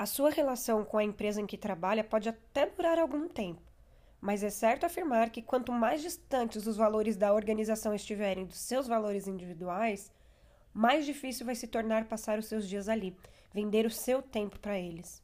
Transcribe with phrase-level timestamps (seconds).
[0.00, 3.60] A sua relação com a empresa em que trabalha pode até durar algum tempo,
[4.18, 8.86] mas é certo afirmar que quanto mais distantes os valores da organização estiverem dos seus
[8.86, 10.10] valores individuais,
[10.72, 13.14] mais difícil vai se tornar passar os seus dias ali,
[13.52, 15.22] vender o seu tempo para eles.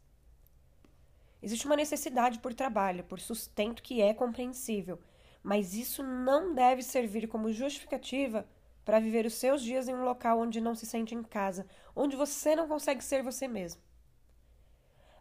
[1.42, 5.00] Existe uma necessidade por trabalho, por sustento que é compreensível,
[5.42, 8.46] mas isso não deve servir como justificativa
[8.84, 12.14] para viver os seus dias em um local onde não se sente em casa, onde
[12.14, 13.85] você não consegue ser você mesmo.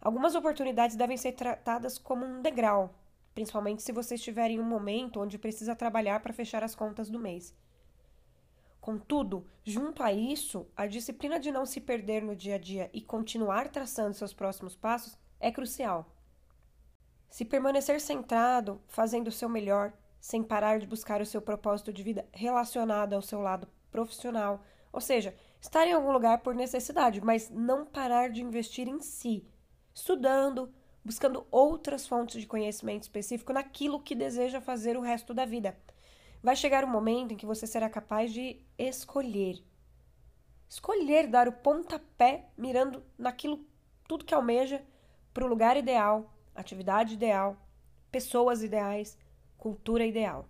[0.06, 2.96] Algumas oportunidades devem ser tratadas como um degrau
[3.36, 7.20] principalmente se você estiver em um momento onde precisa trabalhar para fechar as contas do
[7.20, 7.54] mês.
[8.80, 13.02] Contudo, junto a isso, a disciplina de não se perder no dia a dia e
[13.02, 16.10] continuar traçando seus próximos passos é crucial.
[17.30, 22.04] Se permanecer centrado, fazendo o seu melhor, sem parar de buscar o seu propósito de
[22.04, 27.50] vida relacionado ao seu lado profissional, ou seja, estar em algum lugar por necessidade, mas
[27.50, 29.46] não parar de investir em si,
[29.96, 30.72] estudando,
[31.04, 35.76] buscando outras fontes de conhecimento específico naquilo que deseja fazer o resto da vida.
[36.44, 39.64] Vai chegar um momento em que você será capaz de escolher.
[40.68, 43.66] Escolher dar o pontapé mirando naquilo
[44.08, 44.84] tudo que almeja
[45.34, 47.58] para o lugar ideal, atividade ideal,
[48.12, 49.18] pessoas ideais,
[49.58, 50.48] cultura ideal.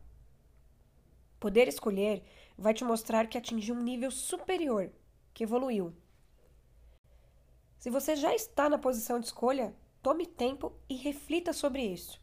[1.40, 2.24] Poder escolher
[2.58, 4.92] vai te mostrar que atingiu um nível superior,
[5.34, 5.94] que evoluiu.
[7.86, 9.72] Se você já está na posição de escolha,
[10.06, 12.22] Tome tempo e reflita sobre isso.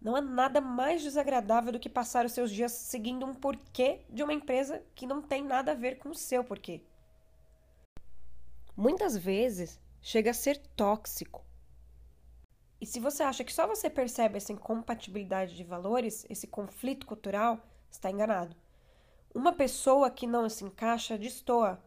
[0.00, 4.22] Não há nada mais desagradável do que passar os seus dias seguindo um porquê de
[4.22, 6.82] uma empresa que não tem nada a ver com o seu porquê.
[8.76, 11.42] Muitas vezes chega a ser tóxico.
[12.78, 17.58] E se você acha que só você percebe essa incompatibilidade de valores, esse conflito cultural,
[17.90, 18.54] está enganado.
[19.34, 21.82] Uma pessoa que não se encaixa destoa.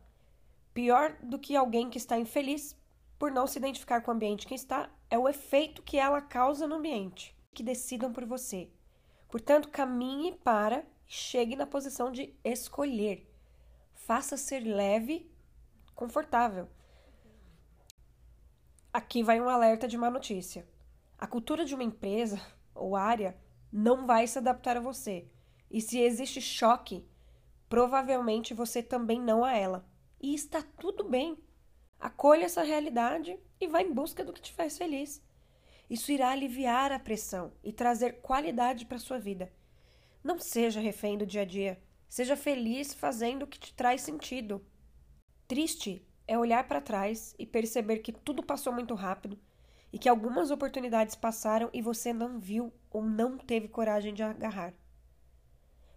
[0.73, 2.78] Pior do que alguém que está infeliz
[3.20, 6.66] por não se identificar com o ambiente que está, é o efeito que ela causa
[6.66, 8.72] no ambiente, que decidam por você.
[9.28, 13.29] Portanto, caminhe para e chegue na posição de escolher.
[13.94, 15.29] Faça ser leve,
[15.94, 16.69] confortável.
[18.91, 20.66] Aqui vai um alerta de má notícia.
[21.18, 22.41] A cultura de uma empresa
[22.74, 23.38] ou área
[23.72, 25.29] não vai se adaptar a você.
[25.69, 27.06] E se existe choque,
[27.68, 29.85] provavelmente você também não a ela.
[30.22, 31.38] E está tudo bem.
[31.99, 35.21] Acolha essa realidade e vá em busca do que te faz feliz.
[35.89, 39.51] Isso irá aliviar a pressão e trazer qualidade para sua vida.
[40.23, 41.81] Não seja refém do dia a dia.
[42.07, 44.65] Seja feliz fazendo o que te traz sentido.
[45.47, 49.37] Triste é olhar para trás e perceber que tudo passou muito rápido
[49.91, 54.73] e que algumas oportunidades passaram e você não viu ou não teve coragem de agarrar.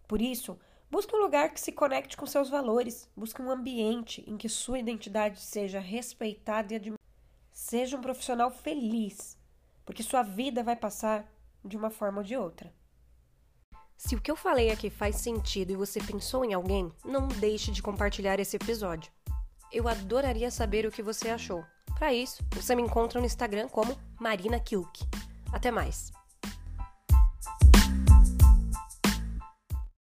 [0.09, 0.59] Por isso,
[0.93, 3.09] Busque um lugar que se conecte com seus valores.
[3.17, 7.03] Busque um ambiente em que sua identidade seja respeitada e admirada.
[7.51, 9.39] Seja um profissional feliz,
[9.87, 11.27] porque sua vida vai passar
[11.65, 12.71] de uma forma ou de outra.
[13.97, 17.71] Se o que eu falei aqui faz sentido e você pensou em alguém, não deixe
[17.71, 19.11] de compartilhar esse episódio.
[19.73, 21.65] Eu adoraria saber o que você achou.
[21.99, 25.09] Para isso, você me encontra no Instagram como Marina Kilk.
[25.51, 26.13] Até mais!